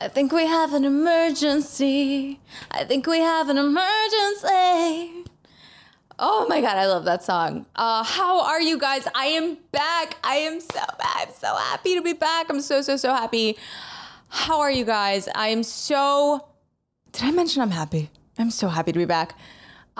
[0.00, 2.38] I think we have an emergency.
[2.70, 5.24] I think we have an emergency.
[6.20, 7.66] Oh my god, I love that song.
[7.74, 9.08] Uh, how are you guys?
[9.14, 10.16] I am back.
[10.22, 12.46] I am so I'm so happy to be back.
[12.48, 13.56] I'm so so so happy.
[14.28, 15.28] How are you guys?
[15.34, 16.46] I am so
[17.10, 18.10] Did I mention I'm happy?
[18.38, 19.36] I'm so happy to be back.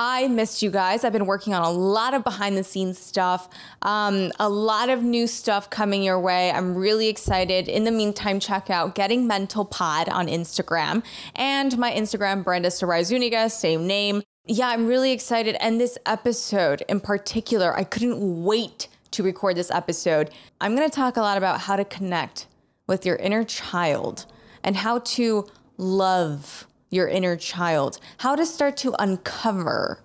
[0.00, 1.02] I missed you guys.
[1.02, 3.48] I've been working on a lot of behind the scenes stuff,
[3.82, 6.52] um, a lot of new stuff coming your way.
[6.52, 7.66] I'm really excited.
[7.66, 11.02] In the meantime, check out Getting Mental Pod on Instagram
[11.34, 14.22] and my Instagram, Brenda Sarai Zuniga, same name.
[14.46, 15.56] Yeah, I'm really excited.
[15.58, 20.30] And this episode in particular, I couldn't wait to record this episode.
[20.60, 22.46] I'm going to talk a lot about how to connect
[22.86, 24.26] with your inner child
[24.62, 30.02] and how to love your inner child, how to start to uncover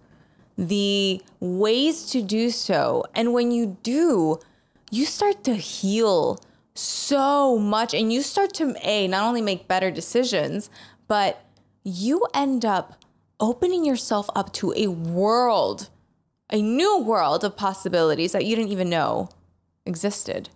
[0.58, 3.04] the ways to do so.
[3.16, 4.40] And when you do,
[4.92, 6.40] you start to heal
[6.76, 10.70] so much and you start to, A, not only make better decisions,
[11.08, 11.46] but
[11.84, 13.04] you end up
[13.40, 15.90] opening yourself up to a world,
[16.50, 19.30] a new world of possibilities that you didn't even know
[19.86, 20.50] existed.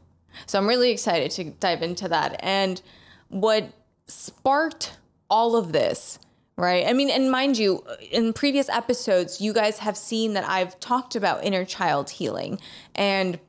[0.46, 2.40] So I'm really excited to dive into that.
[2.44, 2.82] And
[3.30, 3.72] what
[4.08, 4.98] sparked
[5.30, 6.20] all of this,
[6.58, 6.88] right?
[6.88, 11.16] I mean, and mind you, in previous episodes, you guys have seen that I've talked
[11.16, 12.60] about inner child healing
[12.96, 13.40] and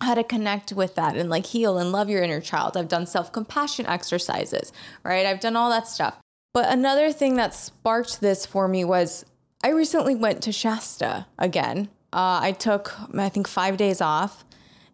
[0.00, 2.76] how to connect with that and like heal and love your inner child.
[2.76, 4.72] I've done self compassion exercises,
[5.04, 5.26] right?
[5.26, 6.18] I've done all that stuff.
[6.52, 9.24] But another thing that sparked this for me was
[9.64, 11.88] I recently went to Shasta again.
[12.12, 14.44] Uh, I took, I think, five days off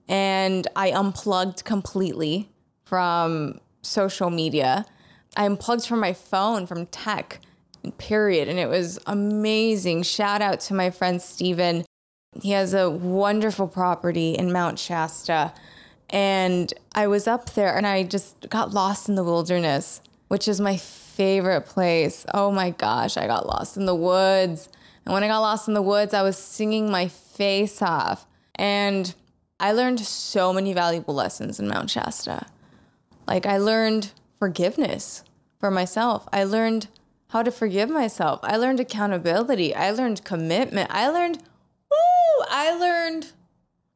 [0.09, 2.48] and I unplugged completely
[2.84, 4.86] from social media.
[5.36, 7.41] I unplugged from my phone, from tech,
[7.92, 8.48] period.
[8.48, 10.03] And it was amazing.
[10.03, 11.84] Shout out to my friend Steven.
[12.42, 15.53] He has a wonderful property in Mount Shasta.
[16.11, 20.61] And I was up there and I just got lost in the wilderness, which is
[20.61, 22.25] my favorite place.
[22.33, 24.69] Oh my gosh, I got lost in the woods.
[25.05, 28.27] And when I got lost in the woods, I was singing my face off.
[28.55, 29.14] And
[29.61, 32.46] I learned so many valuable lessons in Mount Shasta.
[33.27, 35.24] Like, I learned forgiveness
[35.58, 36.29] for myself.
[36.33, 36.89] I learned
[37.28, 38.40] how to forgive myself.
[38.42, 39.74] I learned accountability.
[39.74, 40.90] I learned commitment.
[40.90, 41.39] I learned,
[41.90, 43.33] woo, I learned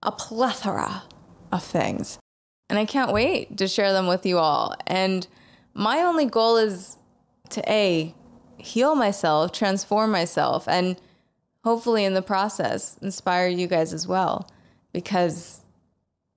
[0.03, 1.05] a plethora
[1.51, 2.19] of things.
[2.69, 4.75] And I can't wait to share them with you all.
[4.87, 5.27] And
[5.75, 6.97] my only goal is
[7.51, 8.15] to A,
[8.59, 10.97] heal myself, transform myself, and
[11.65, 14.51] hopefully in the process, inspire you guys as well
[14.93, 15.61] because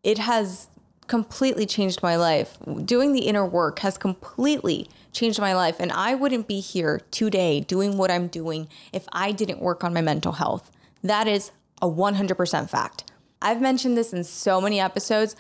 [0.04, 0.68] it has
[1.08, 2.58] completely changed my life.
[2.84, 5.78] Doing the inner work has completely changed my life.
[5.80, 9.94] And I wouldn't be here today doing what I'm doing if I didn't work on
[9.94, 10.70] my mental health.
[11.02, 13.12] That is a 100% fact.
[13.42, 15.36] I've mentioned this in so many episodes.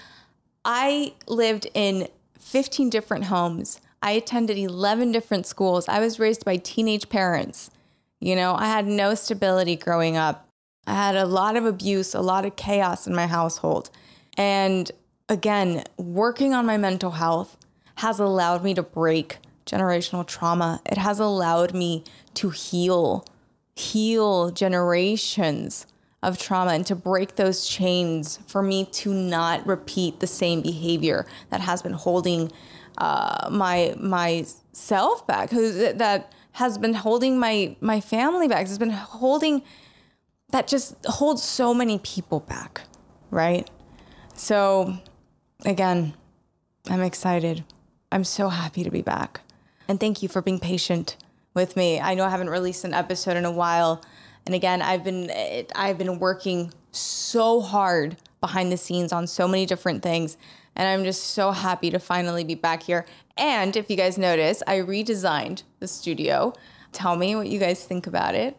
[0.64, 2.08] I lived in
[2.40, 3.80] 15 different homes.
[4.02, 5.88] I attended 11 different schools.
[5.88, 7.70] I was raised by teenage parents.
[8.20, 10.48] You know, I had no stability growing up.
[10.88, 13.90] I had a lot of abuse, a lot of chaos in my household.
[14.38, 14.92] And
[15.28, 17.58] again, working on my mental health
[17.96, 20.82] has allowed me to break generational trauma.
[20.86, 22.04] It has allowed me
[22.36, 23.26] to heal,
[23.76, 25.88] heal generations
[26.24, 31.26] of trauma and to break those chains for me to not repeat the same behavior
[31.50, 32.52] that has been holding
[32.98, 39.62] uh, my myself back, that has been holding my my family back, has been holding
[40.50, 42.82] that just holds so many people back,
[43.30, 43.70] right?
[44.36, 44.98] So,
[45.66, 46.14] again,
[46.90, 47.66] I'm excited.
[48.12, 49.42] I'm so happy to be back.
[49.88, 51.18] And thank you for being patient
[51.54, 52.00] with me.
[52.00, 54.04] I know I haven't released an episode in a while.
[54.46, 55.32] And again, I've been
[55.76, 60.38] I've been working so hard behind the scenes on so many different things,
[60.76, 63.06] and I'm just so happy to finally be back here.
[63.38, 66.54] And if you guys notice, I redesigned the studio.
[66.92, 68.56] Tell me what you guys think about it.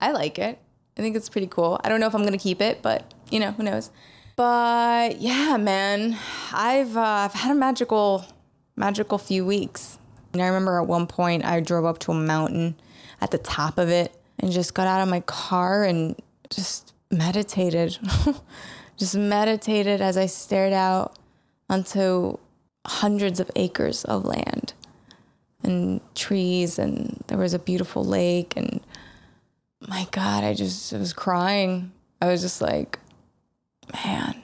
[0.00, 0.58] I like it.
[0.98, 1.80] I think it's pretty cool.
[1.84, 3.90] I don't know if I'm going to keep it, but you know, who knows.
[4.36, 6.18] But yeah, man,
[6.52, 8.26] I've uh, I've had a magical
[8.74, 9.98] magical few weeks.
[10.32, 12.76] And I remember at one point I drove up to a mountain
[13.20, 16.20] at the top of it and just got out of my car and
[16.50, 17.98] just meditated.
[18.96, 21.18] just meditated as I stared out
[21.68, 22.38] onto
[22.86, 24.74] hundreds of acres of land
[25.62, 28.80] and trees and there was a beautiful lake and
[29.88, 31.92] my god, I just I was crying.
[32.20, 32.98] I was just like
[33.92, 34.40] man.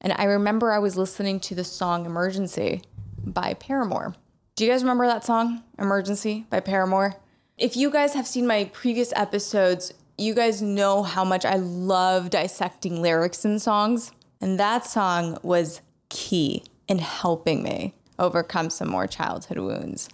[0.00, 2.82] And I remember I was listening to the song Emergency
[3.24, 4.14] by Paramore.
[4.62, 7.16] Do you guys remember that song, Emergency by Paramore?
[7.58, 12.30] If you guys have seen my previous episodes, you guys know how much I love
[12.30, 14.12] dissecting lyrics in songs.
[14.40, 15.80] And that song was
[16.10, 20.08] key in helping me overcome some more childhood wounds.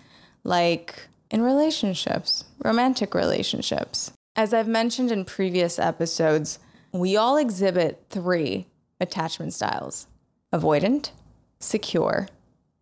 [0.45, 4.13] like in relationships, romantic relationships.
[4.35, 6.59] As I've mentioned in previous episodes,
[6.91, 8.67] we all exhibit three
[8.99, 10.07] attachment styles
[10.55, 11.11] avoidant,
[11.61, 12.29] secure,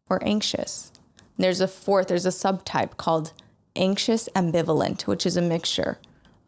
[0.09, 0.93] or anxious.
[1.39, 3.33] There's a fourth, there's a subtype called
[3.75, 5.99] anxious ambivalent, which is a mixture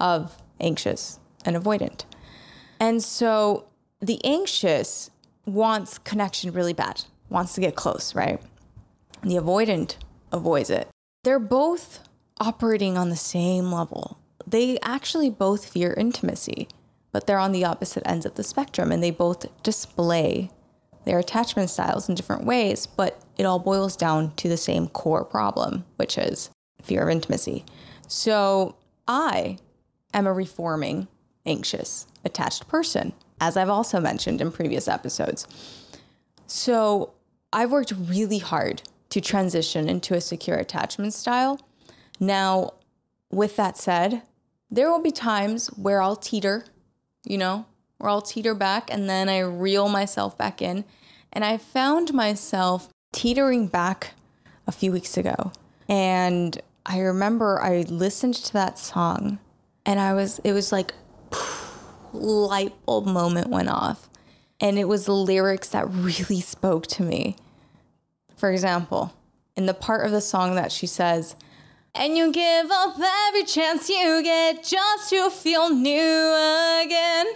[0.01, 2.05] of anxious and avoidant.
[2.81, 3.67] And so
[4.01, 5.11] the anxious
[5.45, 8.41] wants connection really bad, wants to get close, right?
[9.23, 9.97] The avoidant
[10.33, 10.89] avoids it.
[11.25, 12.01] They're both
[12.41, 14.19] operating on the same level.
[14.47, 16.69] They actually both fear intimacy,
[17.13, 20.51] but they're on the opposite ends of the spectrum and they both display
[21.09, 25.25] their attachment styles in different ways, but it all boils down to the same core
[25.25, 26.51] problem, which is
[26.83, 27.65] fear of intimacy.
[28.09, 28.77] So
[29.09, 29.57] I
[30.13, 31.09] am a reforming,
[31.47, 35.47] anxious, attached person, as I've also mentioned in previous episodes.
[36.47, 37.15] So
[37.55, 41.59] I've worked really hard to transition into a secure attachment style.
[42.21, 42.75] Now,
[43.31, 44.21] with that said,
[44.71, 46.67] there will be times where I'll teeter,
[47.25, 47.65] you know,
[47.97, 50.85] where I'll teeter back and then I reel myself back in.
[51.33, 54.15] And I found myself teetering back
[54.67, 55.53] a few weeks ago.
[55.89, 59.39] And I remember I listened to that song
[59.85, 60.95] and I was, it was like,
[62.13, 64.09] light bulb moment went off.
[64.61, 67.37] And it was the lyrics that really spoke to me.
[68.37, 69.15] For example,
[69.57, 71.37] in the part of the song that she says,
[71.95, 72.97] and you give up
[73.29, 77.27] every chance you get just to feel new again.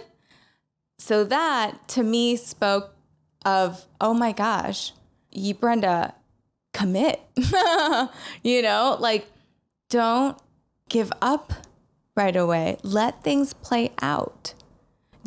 [0.97, 2.95] So that to me spoke
[3.45, 4.93] of, oh my gosh,
[5.31, 6.13] you, Brenda,
[6.73, 7.21] commit.
[8.43, 9.27] you know, like
[9.89, 10.37] don't
[10.89, 11.53] give up
[12.15, 12.77] right away.
[12.83, 14.53] Let things play out.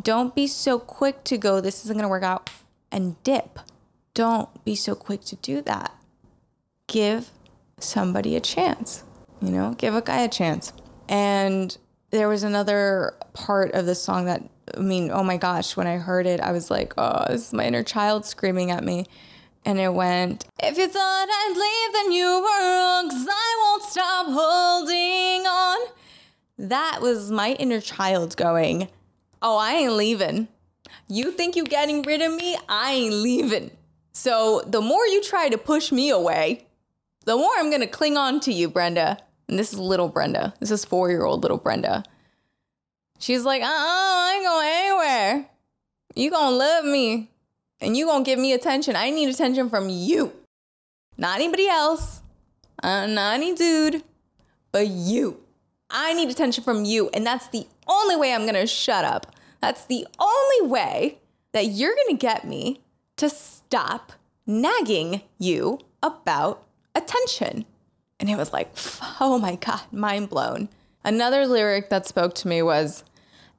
[0.03, 2.51] Don't be so quick to go, this isn't going to work out,
[2.93, 3.59] and dip
[4.17, 5.95] don't be so quick to do that.
[6.89, 7.31] Give
[7.79, 9.05] somebody a chance,
[9.43, 10.73] you know, give a guy a chance.
[11.07, 11.77] And
[12.11, 14.43] there was another part of the song that,
[14.75, 17.53] I mean, oh my gosh, when I heard it, I was like, oh, this is
[17.53, 19.07] my inner child screaming at me.
[19.65, 23.83] And it went, If you thought I'd leave, then you were wrong, cause I won't
[23.83, 25.89] stop holding on.
[26.59, 28.89] That was my inner child going,
[29.43, 30.49] Oh, I ain't leaving.
[31.09, 32.57] You think you getting rid of me?
[32.69, 33.71] I ain't leaving.
[34.13, 36.67] So the more you try to push me away,
[37.25, 39.19] the more I'm to cling on to you, Brenda.
[39.49, 40.55] And this is little Brenda.
[40.61, 42.05] This is four year old little Brenda.
[43.19, 45.51] She's like, uh uh I ain't going anywhere.
[46.15, 47.31] You gonna love me
[47.81, 48.97] and you gonna give me attention.
[48.97, 50.33] I need attention from you,
[51.17, 52.23] not anybody else,
[52.83, 54.03] uh, not any dude,
[54.73, 55.41] but you.
[55.91, 57.11] I need attention from you.
[57.15, 59.35] And that's the only way I'm gonna shut up.
[59.61, 61.19] That's the only way
[61.53, 62.81] that you're gonna get me
[63.17, 64.13] to stop
[64.47, 66.63] nagging you about
[66.95, 67.65] attention.
[68.19, 68.71] And it was like,
[69.21, 70.69] oh my God, mind blown.
[71.07, 73.05] Another lyric that spoke to me was,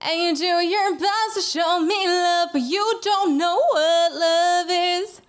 [0.02, 4.68] and you do your best to show me love, but you don't know what love
[4.70, 5.22] is.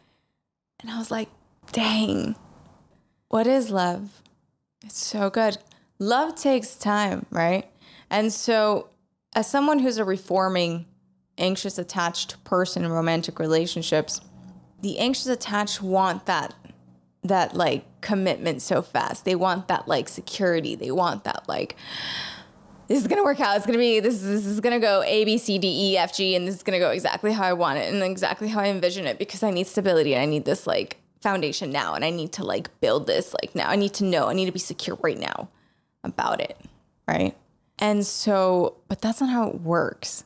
[0.81, 1.29] And I was like,
[1.71, 2.35] dang,
[3.29, 4.21] what is love?
[4.85, 5.59] It's so good.
[6.01, 7.71] Love takes time, right?
[8.11, 8.89] And so,
[9.37, 10.87] as someone who's a reforming,
[11.39, 14.21] anxious, attached person in romantic relationships,
[14.83, 16.53] the anxious attached want that
[17.29, 19.25] that like commitment so fast.
[19.25, 20.75] They want that like security.
[20.75, 21.77] They want that like
[22.89, 23.57] this is gonna work out.
[23.57, 24.21] It's gonna be this.
[24.21, 26.79] This is gonna go A B C D E F G, and this is gonna
[26.79, 29.67] go exactly how I want it and exactly how I envision it because I need
[29.67, 33.35] stability and I need this like foundation now, and I need to like build this
[33.35, 33.69] like now.
[33.69, 34.29] I need to know.
[34.29, 35.49] I need to be secure right now
[36.05, 36.59] about it,
[37.07, 37.37] right?
[37.79, 40.25] And so, but that's not how it works.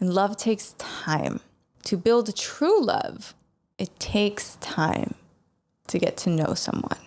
[0.00, 1.40] And love takes time
[1.84, 3.34] to build a true love
[3.78, 5.14] it takes time
[5.88, 6.98] to get to know someone.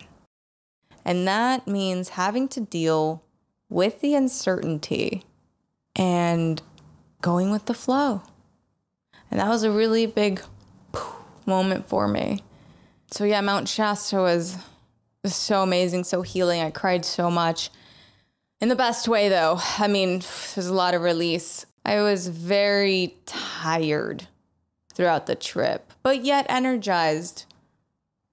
[1.04, 3.22] And that means having to deal
[3.68, 5.24] with the uncertainty
[5.96, 6.62] and
[7.20, 8.22] going with the flow.
[9.30, 10.42] And that was a really big
[11.46, 12.42] moment for me.
[13.10, 14.56] So, yeah, Mount Shasta was,
[15.22, 16.60] was so amazing, so healing.
[16.60, 17.70] I cried so much.
[18.60, 19.58] In the best way, though.
[19.78, 20.20] I mean,
[20.54, 21.66] there's a lot of release.
[21.84, 24.28] I was very tired
[24.94, 27.46] throughout the trip, but yet energized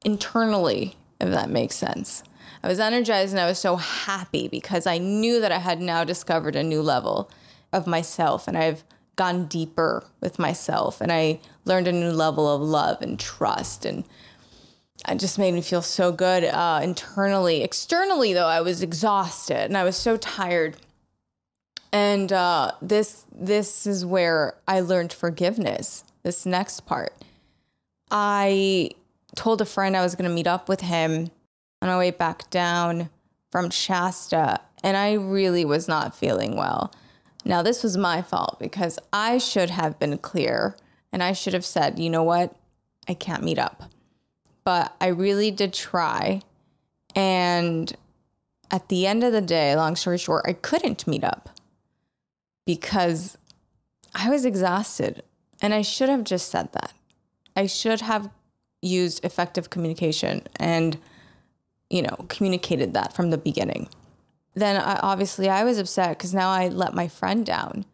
[0.04, 2.24] internally, if that makes sense.
[2.64, 6.04] I was energized and I was so happy because I knew that I had now
[6.04, 7.32] discovered a new level
[7.72, 8.84] of myself and I've
[9.16, 14.04] gone deeper with myself and I learned a new level of love and trust and
[15.08, 17.62] it just made me feel so good uh, internally.
[17.64, 20.76] Externally, though, I was exhausted and I was so tired.
[21.92, 27.14] And uh, this this is where I learned forgiveness this next part.
[28.12, 28.92] I
[29.36, 31.32] told a friend I was going to meet up with him
[31.82, 33.10] on our way back down
[33.52, 36.94] from Shasta, and I really was not feeling well.
[37.46, 40.76] Now, this was my fault because I should have been clear
[41.12, 42.56] and I should have said, you know what?
[43.08, 43.84] I can't meet up.
[44.64, 46.42] But I really did try.
[47.16, 47.92] And
[48.70, 51.50] at the end of the day, long story short, I couldn't meet up
[52.68, 53.38] because
[54.14, 55.24] I was exhausted.
[55.62, 56.94] And I should have just said that.
[57.56, 58.30] I should have
[58.82, 60.98] used effective communication and,
[61.90, 63.90] you know, communicated that from the beginning.
[64.56, 67.86] Then I, obviously I was upset because now I let my friend down.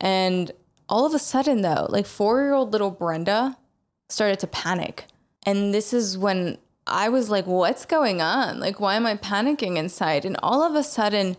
[0.00, 0.50] And
[0.88, 3.56] all of a sudden, though, like four year old little Brenda
[4.08, 5.06] started to panic.
[5.44, 8.60] And this is when I was like, what's going on?
[8.60, 10.24] Like, why am I panicking inside?
[10.24, 11.36] And all of a sudden,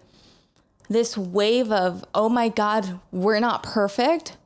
[0.90, 4.38] this wave of, oh my God, we're not perfect.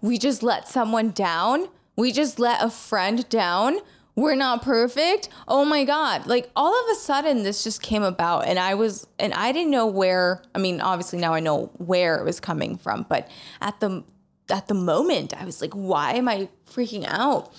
[0.00, 1.68] We just let someone down.
[2.00, 3.78] We just let a friend down.
[4.16, 5.28] We're not perfect.
[5.46, 6.26] Oh my God.
[6.26, 8.46] Like all of a sudden, this just came about.
[8.46, 12.16] And I was, and I didn't know where, I mean, obviously now I know where
[12.16, 13.30] it was coming from, but
[13.60, 14.02] at the,
[14.48, 17.52] at the moment, I was like, why am I freaking out?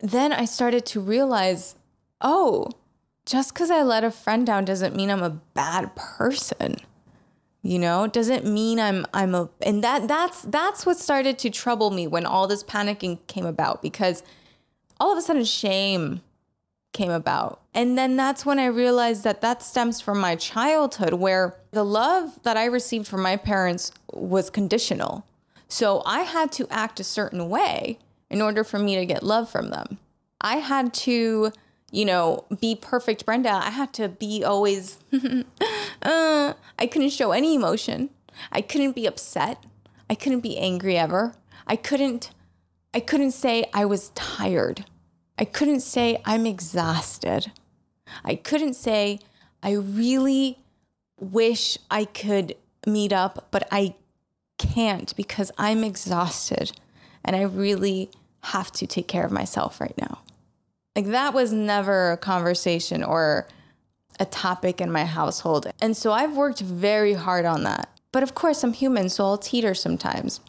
[0.00, 1.76] Then I started to realize,
[2.20, 2.72] oh,
[3.26, 6.78] just because I let a friend down doesn't mean I'm a bad person
[7.64, 11.50] you know it doesn't mean i'm i'm a and that that's that's what started to
[11.50, 14.22] trouble me when all this panicking came about because
[15.00, 16.20] all of a sudden shame
[16.94, 17.60] came about.
[17.74, 22.38] And then that's when i realized that that stems from my childhood where the love
[22.44, 25.26] that i received from my parents was conditional.
[25.68, 27.98] So i had to act a certain way
[28.30, 29.98] in order for me to get love from them.
[30.40, 31.52] I had to
[31.94, 33.50] you know, be perfect Brenda.
[33.50, 34.98] I had to be always,
[36.02, 38.10] uh, I couldn't show any emotion.
[38.50, 39.64] I couldn't be upset.
[40.10, 41.34] I couldn't be angry ever.
[41.68, 42.30] I couldn't,
[42.92, 44.84] I couldn't say I was tired.
[45.38, 47.52] I couldn't say I'm exhausted.
[48.24, 49.20] I couldn't say
[49.62, 50.58] I really
[51.20, 53.94] wish I could meet up, but I
[54.58, 56.72] can't because I'm exhausted
[57.24, 58.10] and I really
[58.42, 60.24] have to take care of myself right now.
[60.94, 63.48] Like that was never a conversation or
[64.20, 65.66] a topic in my household.
[65.80, 67.88] And so I've worked very hard on that.
[68.12, 70.40] But of course, I'm human, so I'll teeter sometimes.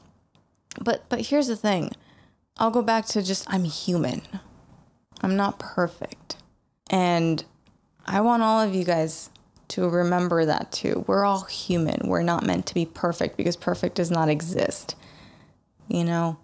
[0.79, 1.91] But but here's the thing.
[2.57, 4.21] I'll go back to just I'm human.
[5.21, 6.37] I'm not perfect.
[6.89, 7.43] And
[8.05, 9.31] I want all of you guys
[9.69, 11.03] to remember that too.
[11.07, 12.07] We're all human.
[12.07, 14.95] We're not meant to be perfect because perfect does not exist.
[15.87, 16.37] You know?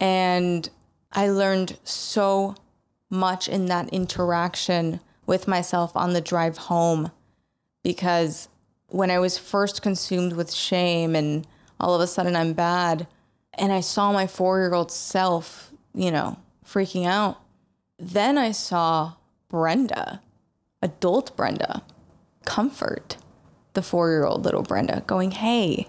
[0.00, 0.68] And
[1.12, 2.56] I learned so
[3.10, 7.10] much in that interaction with myself on the drive home
[7.82, 8.48] because
[8.88, 11.46] when I was first consumed with shame and
[11.78, 13.06] all of a sudden I'm bad
[13.54, 17.40] and I saw my 4-year-old self, you know, freaking out,
[17.98, 19.14] then I saw
[19.48, 20.22] Brenda,
[20.82, 21.82] adult Brenda,
[22.44, 23.16] comfort
[23.74, 25.86] the 4-year-old little Brenda going, "Hey,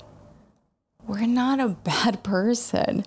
[1.08, 3.06] we're not a bad person.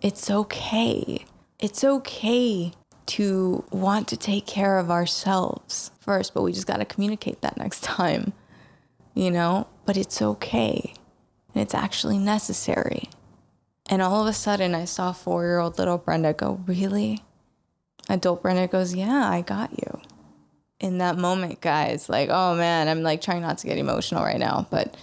[0.00, 1.24] It's okay.
[1.58, 2.72] It's okay
[3.06, 7.56] to want to take care of ourselves first, but we just got to communicate that
[7.56, 8.32] next time,
[9.14, 9.66] you know?
[9.84, 10.94] But it's okay.
[11.54, 13.08] And it's actually necessary.
[13.90, 17.22] And all of a sudden, I saw four year old little Brenda go, Really?
[18.08, 20.00] Adult Brenda goes, Yeah, I got you.
[20.80, 24.38] In that moment, guys, like, oh man, I'm like trying not to get emotional right
[24.38, 24.66] now.
[24.70, 24.96] But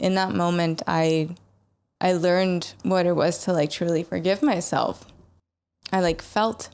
[0.00, 1.30] in that moment, I.
[2.00, 5.04] I learned what it was to like truly forgive myself.
[5.92, 6.70] I like felt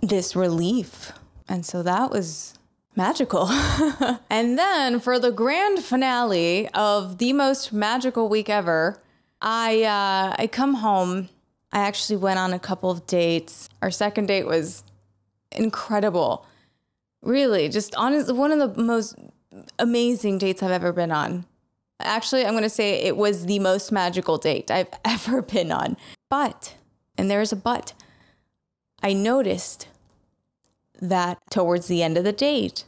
[0.00, 1.12] this relief.
[1.48, 2.54] And so that was
[2.96, 3.48] magical.
[4.30, 9.00] and then for the grand finale of the most magical week ever,
[9.40, 11.28] I uh, I come home.
[11.72, 13.68] I actually went on a couple of dates.
[13.80, 14.82] Our second date was
[15.52, 16.46] incredible.
[17.22, 19.14] Really, just honest one of the most
[19.78, 21.44] amazing dates I've ever been on.
[22.00, 25.96] Actually, I'm going to say it was the most magical date I've ever been on.
[26.28, 26.74] But,
[27.18, 27.92] and there's a but,
[29.02, 29.88] I noticed
[31.00, 32.84] that towards the end of the date,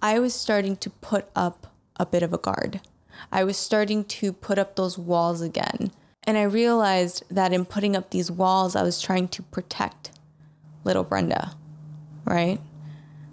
[0.00, 2.80] I was starting to put up a bit of a guard.
[3.32, 5.90] I was starting to put up those walls again.
[6.24, 10.10] And I realized that in putting up these walls, I was trying to protect
[10.84, 11.54] little Brenda,
[12.24, 12.60] right?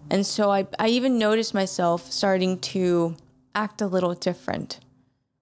[0.10, 3.16] And so I, I even noticed myself starting to
[3.54, 4.80] act a little different.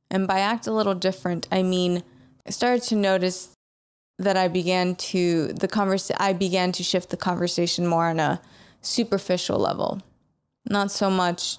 [0.09, 2.03] And by act a little different, I mean,
[2.45, 3.49] I started to notice
[4.19, 8.41] that I began to the converse I began to shift the conversation more on a
[8.83, 10.01] superficial level.
[10.69, 11.57] Not so much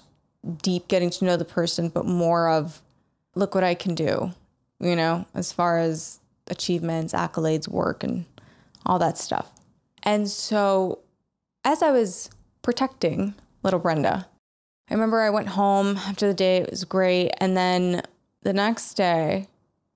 [0.61, 2.81] deep getting to know the person, but more of
[3.35, 4.31] look what I can do,
[4.79, 8.25] you know, as far as achievements, accolades, work, and
[8.85, 9.51] all that stuff.
[10.03, 10.99] And so
[11.63, 12.29] as I was
[12.61, 14.27] protecting little Brenda,
[14.89, 17.31] I remember I went home after the day, it was great.
[17.39, 18.03] And then
[18.43, 19.47] the next day,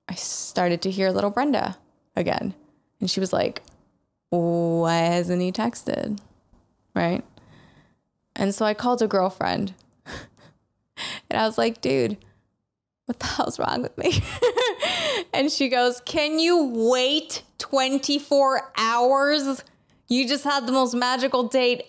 [0.08, 1.78] I started to hear little Brenda
[2.16, 2.56] again.
[3.00, 3.62] And she was like,
[4.30, 6.20] Why hasn't he texted?
[7.00, 7.24] Right.
[8.36, 9.74] And so I called a girlfriend
[11.30, 12.18] and I was like, Dude,
[13.06, 14.22] what the hell's wrong with me?
[15.34, 19.64] and she goes, Can you wait 24 hours?
[20.10, 21.84] You just had the most magical date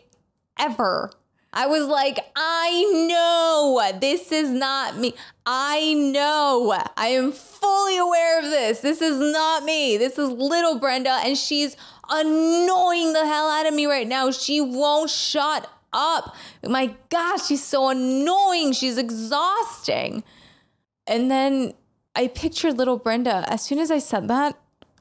[0.61, 1.11] ever.
[1.53, 5.15] I was like, I know this is not me.
[5.45, 6.73] I know.
[6.97, 8.81] I am fully aware of this.
[8.81, 9.97] This is not me.
[9.97, 11.77] This is little Brenda, and she's
[12.09, 14.31] annoying the hell out of me right now.
[14.31, 16.37] She won't shut up.
[16.65, 18.73] My gosh, she's so annoying.
[18.73, 20.23] She's exhausting.
[21.07, 21.75] And then
[22.15, 23.45] I pictured little Brenda.
[23.49, 24.57] As soon as I said that,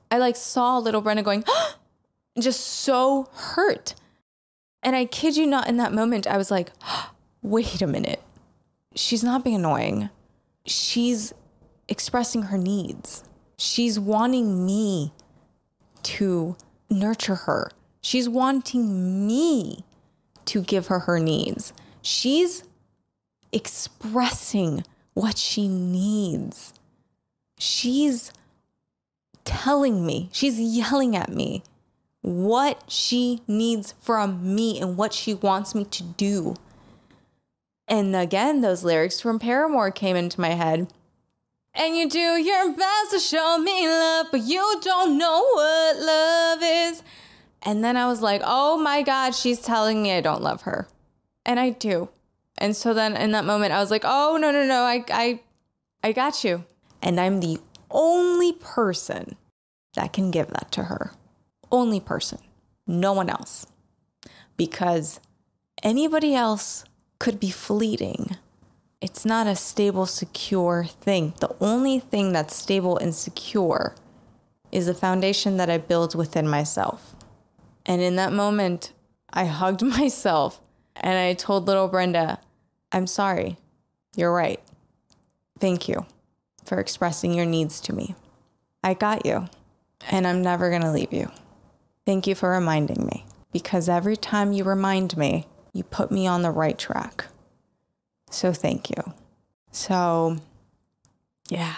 [0.10, 1.44] I like saw little Brenda going,
[2.40, 3.94] just so hurt.
[4.82, 6.72] And I kid you not, in that moment, I was like,
[7.42, 8.22] wait a minute.
[8.96, 10.10] She's not being annoying.
[10.66, 11.34] She's
[11.88, 13.24] expressing her needs.
[13.58, 15.14] She's wanting me
[16.04, 16.56] to
[16.90, 17.72] nurture her.
[18.02, 19.84] She's wanting me
[20.46, 21.74] to give her her needs.
[22.02, 22.64] She's
[23.52, 26.74] expressing what she needs.
[27.58, 28.32] She's
[29.44, 31.64] telling me, she's yelling at me
[32.22, 36.56] what she needs from me and what she wants me to do.
[37.88, 40.88] And again, those lyrics from Paramore came into my head.
[41.74, 46.60] And you do your best to show me love, but you don't know what love
[46.62, 47.04] is.
[47.62, 50.88] And then I was like, oh my God, she's telling me I don't love her.
[51.46, 52.10] And I do.
[52.58, 55.40] And so then in that moment, I was like, oh, no, no, no, I, I,
[56.04, 56.66] I got you.
[57.02, 57.60] And I'm the
[57.90, 59.36] only person
[59.96, 61.14] that can give that to her
[61.72, 62.40] only person,
[62.88, 63.66] no one else.
[64.58, 65.20] Because
[65.84, 66.84] anybody else
[67.20, 68.38] could be fleeting.
[69.02, 71.34] It's not a stable, secure thing.
[71.40, 73.96] The only thing that's stable and secure
[74.72, 77.16] is the foundation that I build within myself.
[77.86, 78.94] And in that moment,
[79.32, 80.62] I hugged myself
[80.96, 82.40] and I told little Brenda,
[82.92, 83.58] I'm sorry.
[84.16, 84.60] You're right.
[85.60, 86.06] Thank you
[86.66, 88.16] for expressing your needs to me.
[88.84, 89.48] I got you,
[90.10, 91.32] and I'm never going to leave you.
[92.06, 96.42] Thank you for reminding me because every time you remind me, you put me on
[96.42, 97.26] the right track.
[98.32, 99.14] So thank you.
[99.72, 100.38] So,
[101.50, 101.76] yeah,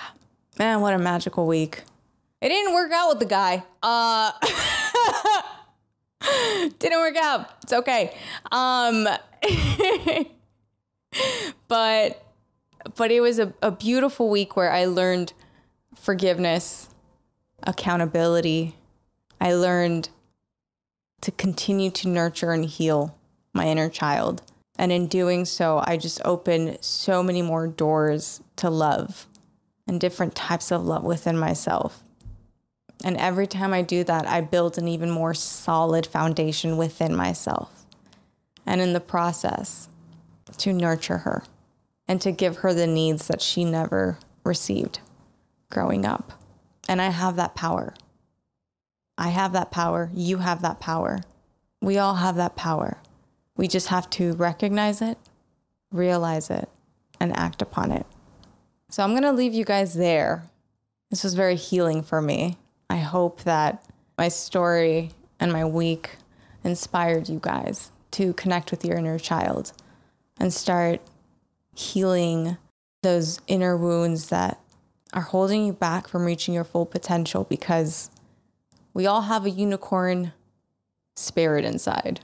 [0.57, 1.83] man, what a magical week.
[2.41, 3.63] It didn't work out with the guy.
[3.83, 4.31] Uh,
[6.79, 7.49] didn't work out.
[7.63, 8.15] It's okay.
[8.51, 9.07] Um,
[11.67, 12.25] but
[12.95, 15.33] but it was a, a beautiful week where I learned
[15.95, 16.89] forgiveness,
[17.63, 18.75] accountability.
[19.41, 20.09] I learned
[21.21, 23.17] to continue to nurture and heal
[23.53, 24.43] my inner child.
[24.77, 29.27] And in doing so, I just opened so many more doors to love
[29.87, 32.03] and different types of love within myself.
[33.03, 37.85] And every time I do that, I build an even more solid foundation within myself.
[38.65, 39.89] And in the process,
[40.57, 41.43] to nurture her
[42.07, 44.99] and to give her the needs that she never received
[45.71, 46.33] growing up.
[46.87, 47.95] And I have that power.
[49.21, 50.09] I have that power.
[50.15, 51.21] You have that power.
[51.79, 52.97] We all have that power.
[53.55, 55.15] We just have to recognize it,
[55.91, 56.67] realize it,
[57.19, 58.07] and act upon it.
[58.89, 60.49] So I'm going to leave you guys there.
[61.11, 62.57] This was very healing for me.
[62.89, 63.85] I hope that
[64.17, 66.15] my story and my week
[66.63, 69.71] inspired you guys to connect with your inner child
[70.39, 70.99] and start
[71.75, 72.57] healing
[73.03, 74.59] those inner wounds that
[75.13, 78.09] are holding you back from reaching your full potential because
[78.93, 80.33] we all have a unicorn
[81.15, 82.19] spirit inside.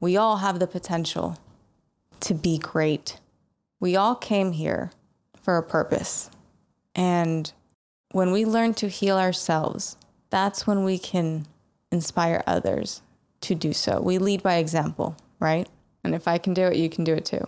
[0.00, 1.38] We all have the potential
[2.20, 3.18] to be great.
[3.78, 4.90] We all came here
[5.40, 6.30] for a purpose.
[6.94, 7.52] And
[8.12, 9.96] when we learn to heal ourselves,
[10.30, 11.46] that's when we can
[11.90, 13.02] inspire others
[13.42, 14.00] to do so.
[14.00, 15.68] We lead by example, right?
[16.04, 17.46] And if I can do it, you can do it too.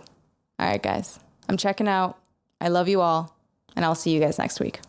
[0.59, 2.17] All right, guys, I'm checking out.
[2.61, 3.35] I love you all,
[3.75, 4.79] and I'll see you guys next week.